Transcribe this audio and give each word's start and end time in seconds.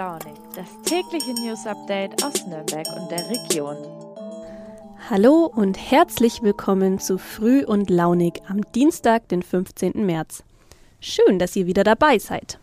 Launig, 0.00 0.32
das 0.56 0.66
tägliche 0.86 1.34
News 1.34 1.66
Update 1.66 2.24
aus 2.24 2.46
Nürnberg 2.46 2.86
und 2.98 3.10
der 3.10 3.28
Region. 3.28 3.76
Hallo 5.10 5.44
und 5.44 5.76
herzlich 5.76 6.42
willkommen 6.42 6.98
zu 6.98 7.18
Früh 7.18 7.66
und 7.66 7.90
Launig 7.90 8.40
am 8.48 8.62
Dienstag, 8.72 9.28
den 9.28 9.42
15. 9.42 10.06
März. 10.06 10.42
Schön, 11.00 11.38
dass 11.38 11.54
ihr 11.54 11.66
wieder 11.66 11.84
dabei 11.84 12.18
seid. 12.18 12.58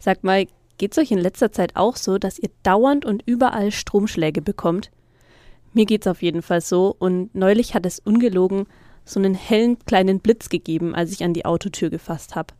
Sagt 0.00 0.24
mal, 0.24 0.48
geht 0.76 0.90
es 0.90 0.98
euch 0.98 1.12
in 1.12 1.18
letzter 1.18 1.52
Zeit 1.52 1.76
auch 1.76 1.94
so, 1.94 2.18
dass 2.18 2.36
ihr 2.36 2.50
dauernd 2.64 3.04
und 3.04 3.22
überall 3.26 3.70
Stromschläge 3.70 4.42
bekommt? 4.42 4.90
Mir 5.72 5.86
geht's 5.86 6.08
auf 6.08 6.20
jeden 6.20 6.42
Fall 6.42 6.62
so 6.62 6.96
und 6.98 7.32
neulich 7.32 7.74
hat 7.74 7.86
es 7.86 8.00
ungelogen 8.00 8.66
so 9.04 9.20
einen 9.20 9.36
hellen 9.36 9.78
kleinen 9.86 10.18
Blitz 10.18 10.48
gegeben, 10.48 10.96
als 10.96 11.12
ich 11.12 11.22
an 11.22 11.32
die 11.32 11.44
Autotür 11.44 11.90
gefasst 11.90 12.34
habe. 12.34 12.54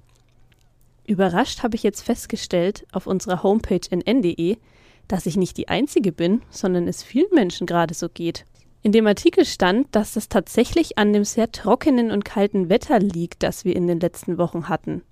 Überrascht 1.06 1.62
habe 1.62 1.76
ich 1.76 1.82
jetzt 1.82 2.02
festgestellt 2.02 2.86
auf 2.92 3.06
unserer 3.06 3.42
Homepage 3.42 3.80
nn.de, 3.90 4.56
dass 5.08 5.26
ich 5.26 5.36
nicht 5.36 5.56
die 5.56 5.68
Einzige 5.68 6.12
bin, 6.12 6.42
sondern 6.50 6.88
es 6.88 7.02
vielen 7.02 7.32
Menschen 7.32 7.66
gerade 7.66 7.94
so 7.94 8.08
geht. 8.08 8.44
In 8.82 8.92
dem 8.92 9.06
Artikel 9.06 9.44
stand, 9.44 9.88
dass 9.92 10.14
das 10.14 10.28
tatsächlich 10.28 10.98
an 10.98 11.12
dem 11.12 11.24
sehr 11.24 11.50
trockenen 11.50 12.10
und 12.10 12.24
kalten 12.24 12.68
Wetter 12.68 12.98
liegt, 12.98 13.42
das 13.42 13.64
wir 13.64 13.74
in 13.74 13.86
den 13.86 14.00
letzten 14.00 14.38
Wochen 14.38 14.68
hatten. 14.68 15.02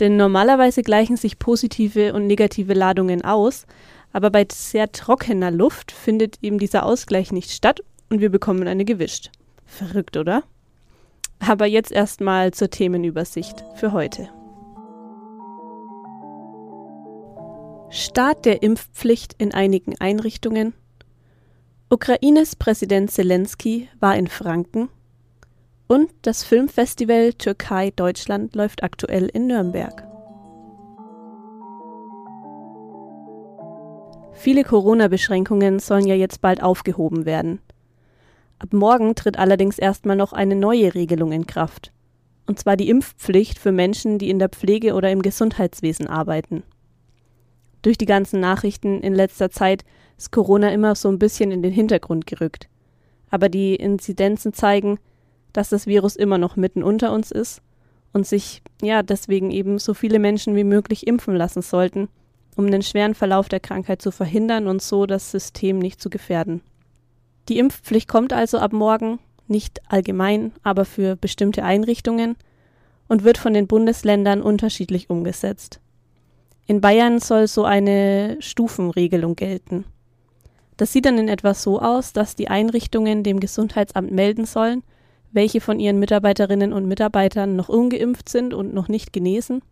Denn 0.00 0.16
normalerweise 0.16 0.82
gleichen 0.82 1.16
sich 1.16 1.38
positive 1.38 2.12
und 2.12 2.26
negative 2.26 2.74
Ladungen 2.74 3.24
aus, 3.24 3.66
aber 4.12 4.30
bei 4.30 4.46
sehr 4.50 4.92
trockener 4.92 5.50
Luft 5.50 5.92
findet 5.92 6.38
eben 6.42 6.58
dieser 6.58 6.84
Ausgleich 6.86 7.32
nicht 7.32 7.50
statt 7.50 7.82
und 8.10 8.20
wir 8.20 8.30
bekommen 8.30 8.68
eine 8.68 8.84
gewischt. 8.84 9.30
Verrückt, 9.66 10.16
oder? 10.16 10.44
Aber 11.40 11.66
jetzt 11.66 11.92
erstmal 11.92 12.52
zur 12.52 12.70
Themenübersicht 12.70 13.64
für 13.74 13.92
heute. 13.92 14.28
Start 17.90 18.44
der 18.44 18.62
Impfpflicht 18.62 19.34
in 19.38 19.54
einigen 19.54 19.98
Einrichtungen. 19.98 20.74
Ukraines 21.88 22.54
Präsident 22.54 23.10
Zelensky 23.10 23.88
war 23.98 24.14
in 24.14 24.26
Franken. 24.26 24.90
Und 25.86 26.10
das 26.20 26.44
Filmfestival 26.44 27.32
Türkei 27.32 27.90
Deutschland 27.96 28.54
läuft 28.54 28.82
aktuell 28.82 29.30
in 29.32 29.46
Nürnberg. 29.46 30.06
Viele 34.34 34.64
Corona-Beschränkungen 34.64 35.78
sollen 35.78 36.06
ja 36.06 36.14
jetzt 36.14 36.42
bald 36.42 36.62
aufgehoben 36.62 37.24
werden. 37.24 37.58
Ab 38.58 38.74
morgen 38.74 39.14
tritt 39.14 39.38
allerdings 39.38 39.78
erstmal 39.78 40.16
noch 40.16 40.34
eine 40.34 40.56
neue 40.56 40.94
Regelung 40.94 41.32
in 41.32 41.46
Kraft. 41.46 41.92
Und 42.46 42.58
zwar 42.58 42.76
die 42.76 42.90
Impfpflicht 42.90 43.58
für 43.58 43.72
Menschen, 43.72 44.18
die 44.18 44.28
in 44.28 44.38
der 44.38 44.50
Pflege 44.50 44.92
oder 44.92 45.10
im 45.10 45.22
Gesundheitswesen 45.22 46.06
arbeiten 46.06 46.64
durch 47.82 47.98
die 47.98 48.06
ganzen 48.06 48.40
Nachrichten 48.40 49.00
in 49.00 49.14
letzter 49.14 49.50
Zeit 49.50 49.84
ist 50.16 50.32
Corona 50.32 50.70
immer 50.70 50.94
so 50.94 51.08
ein 51.08 51.18
bisschen 51.18 51.50
in 51.50 51.62
den 51.62 51.72
Hintergrund 51.72 52.26
gerückt. 52.26 52.68
Aber 53.30 53.48
die 53.48 53.76
Inzidenzen 53.76 54.52
zeigen, 54.52 54.98
dass 55.52 55.68
das 55.68 55.86
Virus 55.86 56.16
immer 56.16 56.38
noch 56.38 56.56
mitten 56.56 56.82
unter 56.82 57.12
uns 57.12 57.30
ist 57.30 57.62
und 58.12 58.26
sich 58.26 58.62
ja 58.82 59.02
deswegen 59.02 59.50
eben 59.50 59.78
so 59.78 59.94
viele 59.94 60.18
Menschen 60.18 60.56
wie 60.56 60.64
möglich 60.64 61.06
impfen 61.06 61.36
lassen 61.36 61.62
sollten, 61.62 62.08
um 62.56 62.70
den 62.70 62.82
schweren 62.82 63.14
Verlauf 63.14 63.48
der 63.48 63.60
Krankheit 63.60 64.02
zu 64.02 64.10
verhindern 64.10 64.66
und 64.66 64.82
so 64.82 65.06
das 65.06 65.30
System 65.30 65.78
nicht 65.78 66.00
zu 66.00 66.10
gefährden. 66.10 66.62
Die 67.48 67.58
Impfpflicht 67.58 68.08
kommt 68.08 68.32
also 68.32 68.58
ab 68.58 68.72
morgen, 68.72 69.20
nicht 69.46 69.80
allgemein, 69.88 70.52
aber 70.62 70.84
für 70.84 71.16
bestimmte 71.16 71.64
Einrichtungen 71.64 72.36
und 73.08 73.24
wird 73.24 73.38
von 73.38 73.54
den 73.54 73.66
Bundesländern 73.66 74.42
unterschiedlich 74.42 75.08
umgesetzt. 75.08 75.80
In 76.68 76.82
Bayern 76.82 77.18
soll 77.18 77.46
so 77.46 77.64
eine 77.64 78.36
Stufenregelung 78.40 79.36
gelten. 79.36 79.86
Das 80.76 80.92
sieht 80.92 81.06
dann 81.06 81.16
in 81.16 81.30
etwa 81.30 81.54
so 81.54 81.80
aus, 81.80 82.12
dass 82.12 82.36
die 82.36 82.48
Einrichtungen 82.48 83.22
dem 83.22 83.40
Gesundheitsamt 83.40 84.12
melden 84.12 84.44
sollen, 84.44 84.82
welche 85.32 85.62
von 85.62 85.80
ihren 85.80 85.98
Mitarbeiterinnen 85.98 86.74
und 86.74 86.86
Mitarbeitern 86.86 87.56
noch 87.56 87.70
ungeimpft 87.70 88.28
sind 88.28 88.52
und 88.52 88.74
noch 88.74 88.88
nicht 88.88 89.14
genesen. 89.14 89.62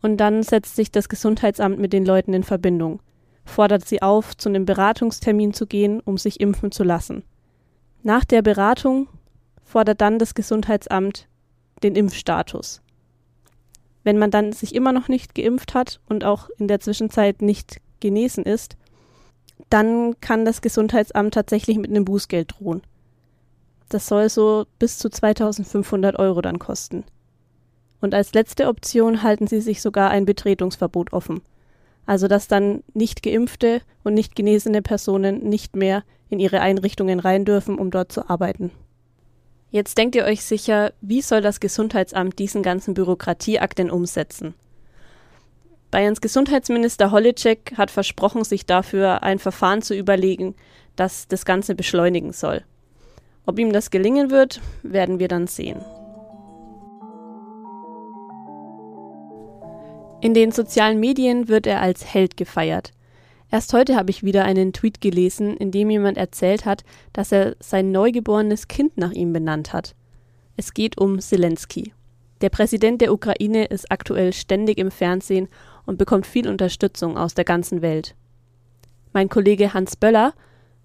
Und 0.00 0.16
dann 0.16 0.42
setzt 0.42 0.74
sich 0.74 0.90
das 0.90 1.10
Gesundheitsamt 1.10 1.78
mit 1.78 1.92
den 1.92 2.06
Leuten 2.06 2.32
in 2.32 2.44
Verbindung, 2.44 3.00
fordert 3.44 3.86
sie 3.86 4.00
auf, 4.00 4.34
zu 4.34 4.48
einem 4.48 4.64
Beratungstermin 4.64 5.52
zu 5.52 5.66
gehen, 5.66 6.00
um 6.00 6.16
sich 6.16 6.40
impfen 6.40 6.72
zu 6.72 6.82
lassen. 6.82 7.24
Nach 8.02 8.24
der 8.24 8.40
Beratung 8.40 9.06
fordert 9.62 10.00
dann 10.00 10.18
das 10.18 10.32
Gesundheitsamt 10.32 11.28
den 11.82 11.94
Impfstatus. 11.94 12.80
Wenn 14.02 14.18
man 14.18 14.30
dann 14.30 14.52
sich 14.52 14.74
immer 14.74 14.92
noch 14.92 15.08
nicht 15.08 15.34
geimpft 15.34 15.74
hat 15.74 16.00
und 16.08 16.24
auch 16.24 16.48
in 16.58 16.68
der 16.68 16.80
Zwischenzeit 16.80 17.42
nicht 17.42 17.80
genesen 18.00 18.44
ist, 18.44 18.76
dann 19.68 20.18
kann 20.20 20.44
das 20.44 20.62
Gesundheitsamt 20.62 21.34
tatsächlich 21.34 21.76
mit 21.76 21.90
einem 21.90 22.04
Bußgeld 22.04 22.54
drohen. 22.58 22.82
Das 23.88 24.06
soll 24.06 24.28
so 24.28 24.66
bis 24.78 24.98
zu 24.98 25.10
2500 25.10 26.18
Euro 26.18 26.40
dann 26.40 26.58
kosten. 26.58 27.04
Und 28.00 28.14
als 28.14 28.32
letzte 28.32 28.68
Option 28.68 29.22
halten 29.22 29.46
sie 29.46 29.60
sich 29.60 29.82
sogar 29.82 30.10
ein 30.10 30.24
Betretungsverbot 30.24 31.12
offen. 31.12 31.42
Also 32.06 32.28
dass 32.28 32.48
dann 32.48 32.82
nicht 32.94 33.22
geimpfte 33.22 33.82
und 34.02 34.14
nicht 34.14 34.34
genesene 34.34 34.80
Personen 34.80 35.48
nicht 35.48 35.76
mehr 35.76 36.02
in 36.30 36.40
ihre 36.40 36.60
Einrichtungen 36.60 37.20
rein 37.20 37.44
dürfen, 37.44 37.78
um 37.78 37.90
dort 37.90 38.10
zu 38.10 38.30
arbeiten. 38.30 38.70
Jetzt 39.70 39.98
denkt 39.98 40.16
ihr 40.16 40.24
euch 40.24 40.42
sicher, 40.42 40.92
wie 41.00 41.22
soll 41.22 41.42
das 41.42 41.60
Gesundheitsamt 41.60 42.38
diesen 42.38 42.62
ganzen 42.62 42.94
Bürokratieakt 42.94 43.78
denn 43.78 43.90
umsetzen? 43.90 44.54
Bayerns 45.92 46.20
Gesundheitsminister 46.20 47.10
Holitschek 47.10 47.74
hat 47.76 47.90
versprochen, 47.90 48.44
sich 48.44 48.66
dafür 48.66 49.22
ein 49.22 49.38
Verfahren 49.38 49.82
zu 49.82 49.94
überlegen, 49.94 50.54
das 50.96 51.28
das 51.28 51.44
Ganze 51.44 51.74
beschleunigen 51.74 52.32
soll. 52.32 52.64
Ob 53.46 53.58
ihm 53.58 53.72
das 53.72 53.90
gelingen 53.90 54.30
wird, 54.30 54.60
werden 54.82 55.18
wir 55.18 55.28
dann 55.28 55.46
sehen. 55.46 55.80
In 60.20 60.34
den 60.34 60.52
sozialen 60.52 61.00
Medien 61.00 61.48
wird 61.48 61.66
er 61.66 61.80
als 61.80 62.04
Held 62.04 62.36
gefeiert. 62.36 62.92
Erst 63.52 63.72
heute 63.72 63.96
habe 63.96 64.10
ich 64.10 64.22
wieder 64.22 64.44
einen 64.44 64.72
Tweet 64.72 65.00
gelesen, 65.00 65.56
in 65.56 65.72
dem 65.72 65.90
jemand 65.90 66.16
erzählt 66.16 66.64
hat, 66.64 66.84
dass 67.12 67.32
er 67.32 67.56
sein 67.58 67.90
neugeborenes 67.90 68.68
Kind 68.68 68.96
nach 68.96 69.10
ihm 69.10 69.32
benannt 69.32 69.72
hat. 69.72 69.96
Es 70.56 70.72
geht 70.72 70.98
um 70.98 71.18
Zelensky. 71.18 71.92
Der 72.42 72.50
Präsident 72.50 73.00
der 73.00 73.12
Ukraine 73.12 73.64
ist 73.64 73.90
aktuell 73.90 74.32
ständig 74.32 74.78
im 74.78 74.90
Fernsehen 74.90 75.48
und 75.84 75.98
bekommt 75.98 76.26
viel 76.26 76.48
Unterstützung 76.48 77.18
aus 77.18 77.34
der 77.34 77.44
ganzen 77.44 77.82
Welt. 77.82 78.14
Mein 79.12 79.28
Kollege 79.28 79.74
Hans 79.74 79.96
Böller 79.96 80.32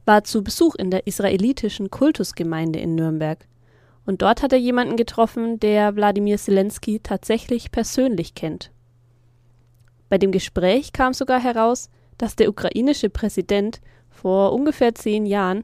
war 0.06 0.24
zu 0.24 0.44
Besuch 0.44 0.76
in 0.76 0.90
der 0.90 1.06
israelitischen 1.06 1.92
Kultusgemeinde 1.92 2.80
in 2.80 2.96
Nürnberg. 2.96 3.48
Und 4.06 4.22
dort 4.22 4.42
hat 4.42 4.54
er 4.54 4.60
jemanden 4.60 4.98
getroffen, 4.98 5.60
der 5.60 5.96
Wladimir 5.96 6.38
Zelensky 6.38 7.00
tatsächlich 7.02 7.72
persönlich 7.72 8.34
kennt. 8.34 8.72
Bei 10.10 10.18
dem 10.18 10.32
Gespräch 10.32 10.94
kam 10.94 11.14
sogar 11.14 11.40
heraus, 11.40 11.90
dass 12.18 12.36
der 12.36 12.50
ukrainische 12.50 13.10
Präsident 13.10 13.82
vor 14.10 14.54
ungefähr 14.54 14.96
zehn 14.96 15.26
Jahren 15.26 15.64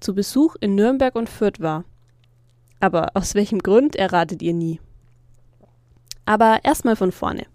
zu 0.00 0.14
Besuch 0.14 0.56
in 0.60 0.74
Nürnberg 0.74 1.14
und 1.14 1.28
Fürth 1.28 1.60
war. 1.60 1.84
Aber 2.80 3.12
aus 3.14 3.34
welchem 3.34 3.60
Grund 3.60 3.96
erratet 3.96 4.42
ihr 4.42 4.52
nie. 4.52 4.80
Aber 6.26 6.60
erstmal 6.64 6.96
von 6.96 7.12
vorne. 7.12 7.46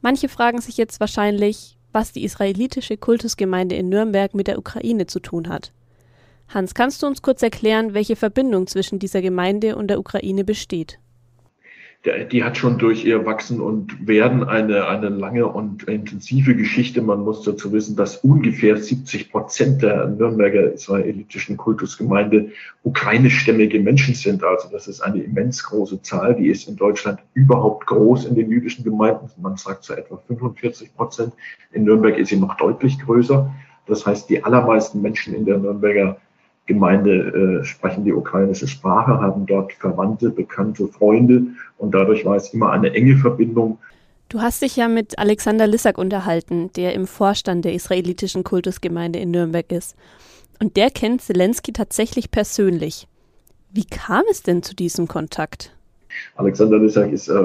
Manche 0.00 0.28
fragen 0.28 0.60
sich 0.60 0.76
jetzt 0.76 1.00
wahrscheinlich, 1.00 1.76
was 1.92 2.12
die 2.12 2.24
israelitische 2.24 2.96
Kultusgemeinde 2.96 3.74
in 3.74 3.88
Nürnberg 3.88 4.34
mit 4.34 4.46
der 4.46 4.58
Ukraine 4.58 5.06
zu 5.06 5.20
tun 5.20 5.48
hat. 5.48 5.72
Hans, 6.48 6.74
kannst 6.74 7.02
du 7.02 7.06
uns 7.06 7.22
kurz 7.22 7.42
erklären, 7.42 7.94
welche 7.94 8.16
Verbindung 8.16 8.66
zwischen 8.66 8.98
dieser 8.98 9.20
Gemeinde 9.20 9.76
und 9.76 9.88
der 9.88 9.98
Ukraine 9.98 10.44
besteht? 10.44 10.98
Die 12.04 12.44
hat 12.44 12.56
schon 12.56 12.78
durch 12.78 13.04
ihr 13.04 13.26
Wachsen 13.26 13.60
und 13.60 14.06
Werden 14.06 14.44
eine, 14.44 14.86
eine 14.86 15.08
lange 15.08 15.46
und 15.48 15.82
intensive 15.84 16.54
Geschichte. 16.54 17.02
Man 17.02 17.24
muss 17.24 17.42
dazu 17.42 17.72
wissen, 17.72 17.96
dass 17.96 18.18
ungefähr 18.18 18.76
70 18.76 19.32
Prozent 19.32 19.82
der 19.82 20.06
Nürnberger 20.06 20.72
israelitischen 20.72 21.56
Kultusgemeinde 21.56 22.52
ukrainischstämmige 22.84 23.80
Menschen 23.80 24.14
sind. 24.14 24.44
Also 24.44 24.68
das 24.70 24.86
ist 24.86 25.00
eine 25.00 25.22
immens 25.22 25.64
große 25.64 26.00
Zahl. 26.02 26.36
Die 26.36 26.48
ist 26.48 26.68
in 26.68 26.76
Deutschland 26.76 27.18
überhaupt 27.34 27.86
groß 27.86 28.26
in 28.26 28.36
den 28.36 28.48
jüdischen 28.48 28.84
Gemeinden. 28.84 29.28
Man 29.42 29.56
sagt 29.56 29.82
so 29.82 29.94
etwa 29.94 30.22
45 30.28 30.94
Prozent. 30.94 31.32
In 31.72 31.82
Nürnberg 31.82 32.16
ist 32.16 32.28
sie 32.28 32.36
noch 32.36 32.56
deutlich 32.56 33.00
größer. 33.00 33.52
Das 33.86 34.06
heißt, 34.06 34.30
die 34.30 34.44
allermeisten 34.44 35.02
Menschen 35.02 35.34
in 35.34 35.46
der 35.46 35.58
Nürnberger 35.58 36.18
Gemeinde 36.68 37.60
äh, 37.60 37.64
sprechen 37.64 38.04
die 38.04 38.12
ukrainische 38.12 38.68
Sprache, 38.68 39.18
haben 39.20 39.46
dort 39.46 39.72
Verwandte, 39.72 40.30
Bekannte, 40.30 40.86
Freunde 40.86 41.42
und 41.78 41.92
dadurch 41.92 42.24
war 42.24 42.36
es 42.36 42.54
immer 42.54 42.70
eine 42.70 42.92
enge 42.92 43.16
Verbindung. 43.16 43.78
Du 44.28 44.40
hast 44.40 44.60
dich 44.62 44.76
ja 44.76 44.88
mit 44.88 45.18
Alexander 45.18 45.66
Lissak 45.66 45.96
unterhalten, 45.96 46.70
der 46.76 46.92
im 46.92 47.06
Vorstand 47.06 47.64
der 47.64 47.72
israelitischen 47.72 48.44
Kultusgemeinde 48.44 49.18
in 49.18 49.30
Nürnberg 49.30 49.72
ist. 49.72 49.96
Und 50.60 50.76
der 50.76 50.90
kennt 50.90 51.22
Zelensky 51.22 51.72
tatsächlich 51.72 52.30
persönlich. 52.30 53.08
Wie 53.72 53.84
kam 53.84 54.24
es 54.30 54.42
denn 54.42 54.62
zu 54.62 54.74
diesem 54.74 55.08
Kontakt? 55.08 55.74
Alexander 56.36 56.78
Lissak 56.78 57.12
ist 57.12 57.28
äh, 57.28 57.42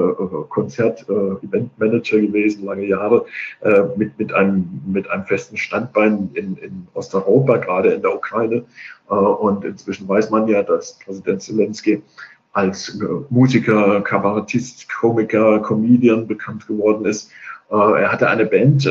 Konzert-Eventmanager 0.48 2.16
äh, 2.16 2.26
gewesen, 2.26 2.64
lange 2.64 2.86
Jahre, 2.86 3.26
äh, 3.60 3.82
mit, 3.96 4.18
mit, 4.18 4.32
einem, 4.32 4.82
mit 4.86 5.08
einem 5.10 5.24
festen 5.24 5.56
Standbein 5.56 6.30
in, 6.34 6.56
in 6.56 6.86
Osteuropa, 6.94 7.58
gerade 7.58 7.90
in 7.90 8.02
der 8.02 8.14
Ukraine. 8.14 8.64
Äh, 9.10 9.14
und 9.14 9.64
inzwischen 9.64 10.08
weiß 10.08 10.30
man 10.30 10.48
ja, 10.48 10.62
dass 10.62 10.98
Präsident 10.98 11.42
Zelensky 11.42 12.02
als 12.52 13.00
Musiker, 13.30 14.00
Kabarettist, 14.02 14.88
Komiker, 14.88 15.60
Comedian 15.60 16.28
bekannt 16.28 16.64
geworden 16.68 17.04
ist. 17.04 17.32
Er 17.68 18.12
hatte 18.12 18.28
eine 18.28 18.46
Band, 18.46 18.88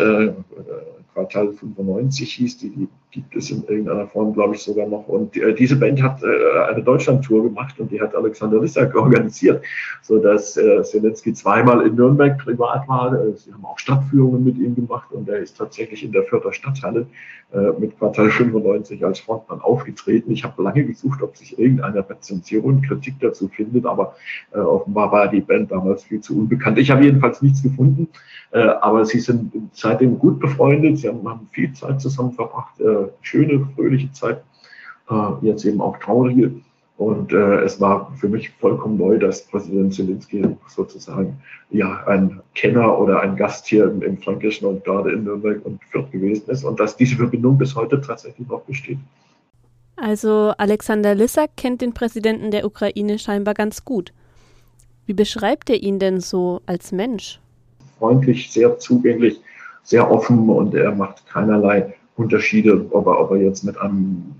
Quartal 1.13 1.53
95 1.53 2.33
hieß, 2.33 2.57
die, 2.57 2.69
die 2.71 2.89
gibt 3.13 3.35
es 3.35 3.51
in 3.51 3.63
irgendeiner 3.67 4.07
Form, 4.07 4.33
glaube 4.33 4.55
ich, 4.55 4.61
sogar 4.63 4.87
noch. 4.87 5.07
Und 5.07 5.37
äh, 5.37 5.53
diese 5.53 5.75
Band 5.75 6.01
hat 6.01 6.21
äh, 6.23 6.71
eine 6.71 6.83
Deutschlandtour 6.83 7.43
gemacht 7.43 7.79
und 7.79 7.91
die 7.91 8.01
hat 8.01 8.15
Alexander 8.15 8.59
Lissak 8.59 8.95
organisiert, 8.95 9.63
sodass 10.01 10.57
äh, 10.57 10.81
Zelensky 10.83 11.33
zweimal 11.33 11.85
in 11.85 11.95
Nürnberg 11.95 12.37
privat 12.39 12.87
war. 12.87 13.13
Äh, 13.13 13.33
sie 13.35 13.53
haben 13.53 13.63
auch 13.63 13.77
Stadtführungen 13.77 14.43
mit 14.43 14.57
ihm 14.57 14.75
gemacht 14.75 15.11
und 15.11 15.29
er 15.29 15.37
ist 15.37 15.57
tatsächlich 15.57 16.03
in 16.03 16.11
der 16.11 16.23
Fürther 16.23 16.51
Stadthalle 16.51 17.05
äh, 17.53 17.71
mit 17.79 17.99
Quartal 17.99 18.31
95 18.31 19.05
als 19.05 19.19
Frontmann 19.19 19.61
aufgetreten. 19.61 20.31
Ich 20.31 20.43
habe 20.43 20.63
lange 20.63 20.85
gesucht, 20.85 21.21
ob 21.21 21.37
sich 21.37 21.59
irgendeine 21.59 22.09
Rezension, 22.09 22.81
Kritik 22.81 23.19
dazu 23.19 23.47
findet, 23.47 23.85
aber 23.85 24.15
äh, 24.53 24.57
offenbar 24.57 25.11
war 25.11 25.27
die 25.27 25.41
Band 25.41 25.71
damals 25.71 26.03
viel 26.03 26.19
zu 26.19 26.35
unbekannt. 26.35 26.79
Ich 26.79 26.89
habe 26.89 27.03
jedenfalls 27.03 27.43
nichts 27.43 27.61
gefunden, 27.61 28.07
äh, 28.53 28.59
aber 28.59 29.05
sie 29.05 29.19
sind 29.19 29.53
seitdem 29.71 30.17
gut 30.17 30.39
befreundet. 30.39 30.97
Sie 30.97 31.07
haben, 31.07 31.29
haben 31.29 31.47
viel 31.51 31.71
Zeit 31.73 32.01
zusammen 32.01 32.31
verbracht, 32.31 32.81
schöne, 33.21 33.67
fröhliche 33.75 34.11
Zeit, 34.11 34.43
äh, 35.09 35.31
jetzt 35.41 35.65
eben 35.65 35.81
auch 35.81 35.97
traurige. 35.99 36.51
Und 36.97 37.33
äh, 37.33 37.61
es 37.61 37.81
war 37.81 38.11
für 38.17 38.29
mich 38.29 38.51
vollkommen 38.51 38.97
neu, 38.97 39.17
dass 39.17 39.45
Präsident 39.47 39.93
Zelensky 39.93 40.45
sozusagen 40.67 41.41
ja 41.71 42.03
ein 42.05 42.39
Kenner 42.53 42.99
oder 42.99 43.21
ein 43.21 43.35
Gast 43.35 43.65
hier 43.67 43.85
im, 43.85 44.01
im 44.03 44.17
Fränkischen 44.19 44.67
und 44.67 44.83
gerade 44.83 45.11
in 45.11 45.23
Nürnberg 45.23 45.65
und 45.65 45.83
Fürth 45.85 46.11
gewesen 46.11 46.49
ist 46.49 46.63
und 46.63 46.79
dass 46.79 46.95
diese 46.95 47.15
Verbindung 47.15 47.57
bis 47.57 47.75
heute 47.75 47.99
tatsächlich 47.99 48.47
noch 48.47 48.61
besteht. 48.61 48.99
Also 49.95 50.53
Alexander 50.57 51.15
Lissak 51.15 51.51
kennt 51.57 51.81
den 51.81 51.93
Präsidenten 51.93 52.51
der 52.51 52.65
Ukraine 52.65 53.17
scheinbar 53.17 53.53
ganz 53.53 53.83
gut. 53.83 54.13
Wie 55.05 55.13
beschreibt 55.13 55.69
er 55.69 55.81
ihn 55.81 55.99
denn 55.99 56.19
so 56.19 56.61
als 56.65 56.91
Mensch? 56.91 57.39
Freundlich, 57.97 58.51
sehr 58.51 58.77
zugänglich, 58.79 59.39
sehr 59.83 60.09
offen 60.09 60.49
und 60.49 60.75
er 60.75 60.93
macht 60.93 61.25
keinerlei 61.27 61.93
Unterschiede, 62.15 62.85
ob 62.91 63.07
er, 63.07 63.19
ob 63.19 63.31
er 63.31 63.37
jetzt 63.37 63.63
mit 63.63 63.77
einem 63.77 64.35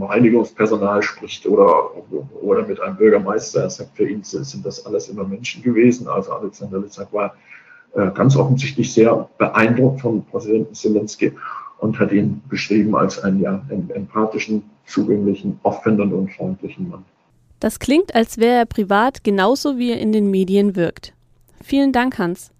Reinigungspersonal 0.00 1.02
spricht 1.02 1.46
oder, 1.46 1.90
oder 2.40 2.66
mit 2.66 2.80
einem 2.80 2.96
Bürgermeister. 2.96 3.62
Er 3.62 3.70
sagt, 3.70 3.96
für 3.96 4.08
ihn 4.08 4.22
sind 4.22 4.64
das 4.64 4.86
alles 4.86 5.08
immer 5.08 5.24
Menschen 5.24 5.62
gewesen. 5.62 6.08
Also 6.08 6.32
Alexander 6.32 6.78
Litzak 6.78 7.12
war 7.12 7.34
äh, 7.94 8.10
ganz 8.12 8.36
offensichtlich 8.36 8.92
sehr 8.92 9.28
beeindruckt 9.38 10.02
von 10.02 10.24
Präsidenten 10.26 10.74
Zelensky 10.74 11.32
und 11.78 11.98
hat 11.98 12.12
ihn 12.12 12.42
beschrieben 12.48 12.94
als 12.94 13.22
einen 13.22 13.40
ja, 13.40 13.64
empathischen, 13.70 14.62
zugänglichen, 14.86 15.58
offenen 15.62 16.12
und 16.12 16.32
freundlichen 16.32 16.88
Mann. 16.88 17.04
Das 17.60 17.80
klingt, 17.80 18.14
als 18.14 18.38
wäre 18.38 18.58
er 18.58 18.66
privat 18.66 19.24
genauso 19.24 19.78
wie 19.78 19.90
er 19.90 20.00
in 20.00 20.12
den 20.12 20.30
Medien 20.30 20.76
wirkt. 20.76 21.12
Vielen 21.62 21.92
Dank, 21.92 22.18
Hans. 22.18 22.52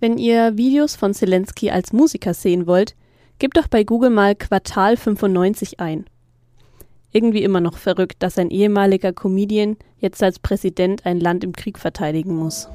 Wenn 0.00 0.16
ihr 0.16 0.56
Videos 0.56 0.96
von 0.96 1.12
Zelensky 1.12 1.70
als 1.70 1.92
Musiker 1.92 2.34
sehen 2.34 2.66
wollt, 2.66 2.94
gebt 3.42 3.56
doch 3.56 3.66
bei 3.66 3.82
Google 3.82 4.10
mal 4.10 4.36
Quartal 4.36 4.96
95 4.96 5.80
ein. 5.80 6.06
Irgendwie 7.10 7.42
immer 7.42 7.58
noch 7.58 7.76
verrückt, 7.76 8.22
dass 8.22 8.38
ein 8.38 8.50
ehemaliger 8.50 9.12
Comedian 9.12 9.76
jetzt 9.98 10.22
als 10.22 10.38
Präsident 10.38 11.04
ein 11.06 11.18
Land 11.18 11.42
im 11.42 11.52
Krieg 11.52 11.80
verteidigen 11.80 12.36
muss. 12.36 12.68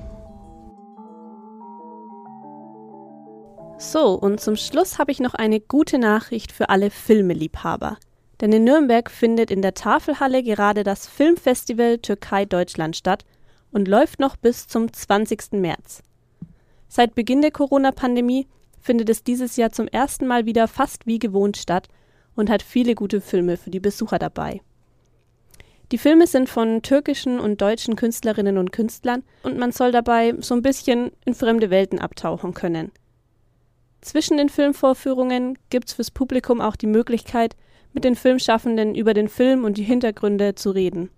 So, 3.77 4.11
und 4.11 4.41
zum 4.41 4.57
Schluss 4.57 4.99
habe 4.99 5.13
ich 5.13 5.21
noch 5.21 5.35
eine 5.35 5.61
gute 5.61 5.99
Nachricht 5.99 6.51
für 6.51 6.67
alle 6.67 6.89
Filmeliebhaber. 6.89 7.97
Denn 8.41 8.51
in 8.51 8.65
Nürnberg 8.65 9.09
findet 9.09 9.51
in 9.51 9.61
der 9.61 9.73
Tafelhalle 9.73 10.43
gerade 10.43 10.83
das 10.83 11.07
Filmfestival 11.07 11.99
Türkei 11.99 12.43
Deutschland 12.43 12.97
statt 12.97 13.23
und 13.71 13.87
läuft 13.87 14.19
noch 14.19 14.35
bis 14.35 14.67
zum 14.67 14.91
20. 14.91 15.53
März. 15.53 16.03
Seit 16.89 17.15
Beginn 17.15 17.41
der 17.41 17.51
Corona-Pandemie 17.51 18.47
findet 18.79 19.09
es 19.09 19.23
dieses 19.23 19.55
Jahr 19.55 19.71
zum 19.71 19.87
ersten 19.87 20.27
Mal 20.27 20.45
wieder 20.45 20.67
fast 20.67 21.05
wie 21.05 21.19
gewohnt 21.19 21.57
statt 21.57 21.87
und 22.35 22.49
hat 22.49 22.61
viele 22.61 22.95
gute 22.95 23.21
Filme 23.21 23.57
für 23.57 23.69
die 23.69 23.79
Besucher 23.79 24.19
dabei. 24.19 24.61
Die 25.91 25.97
Filme 25.97 26.27
sind 26.27 26.49
von 26.49 26.81
türkischen 26.81 27.39
und 27.39 27.61
deutschen 27.61 27.95
Künstlerinnen 27.95 28.57
und 28.57 28.73
Künstlern 28.73 29.23
und 29.43 29.57
man 29.57 29.71
soll 29.71 29.91
dabei 29.91 30.35
so 30.39 30.53
ein 30.53 30.61
bisschen 30.61 31.11
in 31.25 31.33
fremde 31.33 31.69
Welten 31.69 31.99
abtauchen 31.99 32.53
können. 32.53 32.91
Zwischen 34.01 34.37
den 34.37 34.49
Filmvorführungen 34.49 35.57
gibt 35.69 35.87
es 35.87 35.93
fürs 35.93 36.11
Publikum 36.11 36.61
auch 36.61 36.75
die 36.75 36.87
Möglichkeit, 36.87 37.55
mit 37.93 38.03
den 38.03 38.15
Filmschaffenden 38.15 38.95
über 38.95 39.13
den 39.13 39.29
Film 39.29 39.63
und 39.63 39.77
die 39.77 39.83
Hintergründe 39.83 40.55
zu 40.55 40.71
reden. 40.71 41.09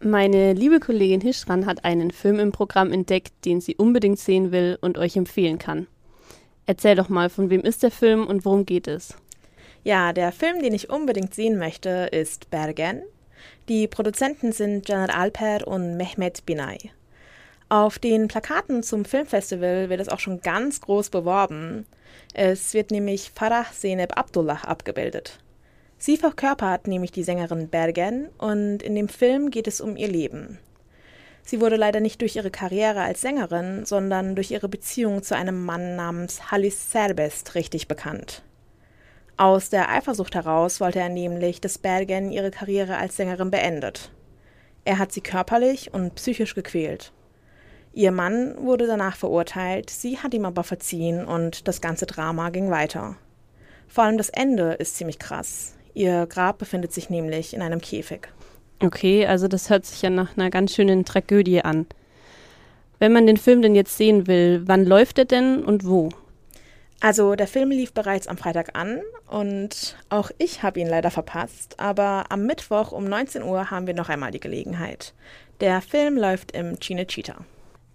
Meine 0.00 0.52
liebe 0.52 0.78
Kollegin 0.78 1.20
Hischran 1.20 1.64
hat 1.64 1.84
einen 1.84 2.10
Film 2.10 2.38
im 2.38 2.52
Programm 2.52 2.92
entdeckt, 2.92 3.32
den 3.44 3.60
sie 3.60 3.76
unbedingt 3.76 4.18
sehen 4.18 4.52
will 4.52 4.76
und 4.80 4.98
euch 4.98 5.16
empfehlen 5.16 5.58
kann. 5.58 5.86
Erzähl 6.66 6.94
doch 6.94 7.08
mal, 7.08 7.28
von 7.28 7.50
wem 7.50 7.62
ist 7.62 7.82
der 7.82 7.90
Film 7.90 8.26
und 8.26 8.44
worum 8.44 8.64
geht 8.66 8.86
es? 8.86 9.16
Ja, 9.84 10.12
der 10.12 10.30
Film, 10.30 10.62
den 10.62 10.74
ich 10.74 10.90
unbedingt 10.90 11.34
sehen 11.34 11.58
möchte, 11.58 12.08
ist 12.12 12.50
Bergen. 12.50 13.02
Die 13.68 13.88
Produzenten 13.88 14.52
sind 14.52 14.88
Janet 14.88 15.14
Alper 15.14 15.66
und 15.66 15.96
Mehmet 15.96 16.46
Binay. 16.46 16.90
Auf 17.68 17.98
den 17.98 18.28
Plakaten 18.28 18.82
zum 18.82 19.04
Filmfestival 19.04 19.88
wird 19.88 20.00
es 20.00 20.08
auch 20.08 20.20
schon 20.20 20.40
ganz 20.40 20.80
groß 20.82 21.10
beworben. 21.10 21.86
Es 22.34 22.74
wird 22.74 22.90
nämlich 22.90 23.30
Farah 23.34 23.66
Zeynep 23.72 24.16
Abdullah 24.16 24.60
abgebildet. 24.64 25.38
Sie 25.98 26.16
verkörpert 26.16 26.86
nämlich 26.86 27.12
die 27.12 27.22
Sängerin 27.22 27.68
Bergen 27.68 28.28
und 28.38 28.82
in 28.82 28.94
dem 28.94 29.08
Film 29.08 29.50
geht 29.50 29.66
es 29.66 29.80
um 29.80 29.96
ihr 29.96 30.08
Leben. 30.08 30.58
Sie 31.44 31.60
wurde 31.60 31.76
leider 31.76 32.00
nicht 32.00 32.20
durch 32.20 32.36
ihre 32.36 32.50
Karriere 32.50 33.02
als 33.02 33.20
Sängerin, 33.20 33.84
sondern 33.84 34.34
durch 34.34 34.50
ihre 34.50 34.68
Beziehung 34.68 35.22
zu 35.22 35.36
einem 35.36 35.64
Mann 35.64 35.96
namens 35.96 36.50
Halis 36.50 36.92
Serbest 36.92 37.54
richtig 37.54 37.88
bekannt. 37.88 38.42
Aus 39.36 39.70
der 39.70 39.90
Eifersucht 39.90 40.34
heraus 40.34 40.80
wollte 40.80 41.00
er 41.00 41.08
nämlich, 41.08 41.60
dass 41.60 41.78
Bergen 41.78 42.30
ihre 42.30 42.50
Karriere 42.50 42.96
als 42.96 43.16
Sängerin 43.16 43.50
beendet. 43.50 44.12
Er 44.84 44.98
hat 44.98 45.12
sie 45.12 45.20
körperlich 45.20 45.92
und 45.92 46.14
psychisch 46.14 46.54
gequält. 46.54 47.12
Ihr 47.92 48.12
Mann 48.12 48.54
wurde 48.58 48.86
danach 48.86 49.16
verurteilt, 49.16 49.90
sie 49.90 50.18
hat 50.18 50.32
ihm 50.32 50.44
aber 50.44 50.64
verziehen 50.64 51.24
und 51.24 51.68
das 51.68 51.80
ganze 51.80 52.06
Drama 52.06 52.50
ging 52.50 52.70
weiter. 52.70 53.16
Vor 53.86 54.04
allem 54.04 54.16
das 54.16 54.30
Ende 54.30 54.72
ist 54.74 54.96
ziemlich 54.96 55.18
krass. 55.18 55.74
Ihr 55.92 56.26
Grab 56.26 56.58
befindet 56.58 56.92
sich 56.92 57.10
nämlich 57.10 57.52
in 57.52 57.60
einem 57.60 57.80
Käfig. 57.80 58.28
Okay, 58.82 59.26
also 59.26 59.46
das 59.46 59.70
hört 59.70 59.86
sich 59.86 60.02
ja 60.02 60.10
nach 60.10 60.36
einer 60.36 60.50
ganz 60.50 60.74
schönen 60.74 61.04
Tragödie 61.04 61.62
an. 61.62 61.86
Wenn 62.98 63.12
man 63.12 63.26
den 63.26 63.36
Film 63.36 63.62
denn 63.62 63.76
jetzt 63.76 63.96
sehen 63.96 64.26
will, 64.26 64.62
wann 64.66 64.84
läuft 64.84 65.18
er 65.18 65.24
denn 65.24 65.64
und 65.64 65.86
wo? 65.86 66.08
Also 67.00 67.34
der 67.34 67.46
Film 67.46 67.70
lief 67.70 67.92
bereits 67.92 68.26
am 68.26 68.36
Freitag 68.36 68.76
an 68.76 69.00
und 69.28 69.96
auch 70.08 70.30
ich 70.38 70.62
habe 70.62 70.80
ihn 70.80 70.88
leider 70.88 71.10
verpasst, 71.10 71.78
aber 71.78 72.26
am 72.28 72.46
Mittwoch 72.46 72.92
um 72.92 73.04
19 73.04 73.42
Uhr 73.42 73.70
haben 73.70 73.86
wir 73.86 73.94
noch 73.94 74.08
einmal 74.08 74.30
die 74.30 74.40
Gelegenheit. 74.40 75.14
Der 75.60 75.80
Film 75.80 76.16
läuft 76.16 76.52
im 76.52 76.76
Cinecittà. 76.76 77.34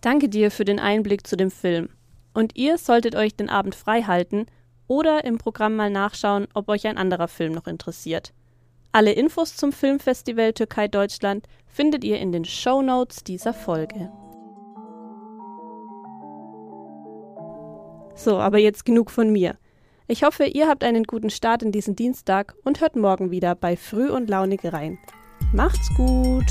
Danke 0.02 0.30
dir 0.30 0.52
für 0.52 0.66
den 0.66 0.80
Einblick 0.80 1.28
zu 1.28 1.36
dem 1.36 1.52
Film. 1.52 1.90
Und 2.34 2.56
ihr 2.56 2.78
solltet 2.78 3.16
euch 3.16 3.36
den 3.36 3.50
Abend 3.50 3.76
frei 3.76 4.04
halten 4.04 4.46
oder 4.88 5.26
im 5.26 5.38
Programm 5.38 5.76
mal 5.76 5.90
nachschauen, 5.90 6.48
ob 6.54 6.70
euch 6.70 6.88
ein 6.88 6.98
anderer 6.98 7.28
Film 7.28 7.54
noch 7.54 7.68
interessiert. 7.68 8.32
Alle 8.92 9.12
Infos 9.12 9.56
zum 9.56 9.72
Filmfestival 9.72 10.54
Türkei 10.54 10.88
Deutschland 10.88 11.48
findet 11.68 12.04
ihr 12.04 12.20
in 12.20 12.32
den 12.32 12.46
Show 12.46 12.82
Notes 12.82 13.24
dieser 13.24 13.54
Folge. 13.54 14.12
So, 18.16 18.38
aber 18.40 18.58
jetzt 18.58 18.86
genug 18.86 19.12
von 19.12 19.32
mir. 19.32 19.58
Ich 20.08 20.24
hoffe, 20.24 20.46
ihr 20.46 20.68
habt 20.68 20.84
einen 20.84 21.04
guten 21.04 21.30
Start 21.30 21.62
in 21.62 21.72
diesen 21.72 21.96
Dienstag 21.96 22.56
und 22.64 22.82
hört 22.82 22.96
morgen 22.96 23.30
wieder 23.30 23.56
bei 23.56 23.76
Früh 23.76 24.10
und 24.10 24.30
Launig 24.30 24.62
rein. 24.64 24.98
Macht's 25.54 25.90
gut! 25.96 26.46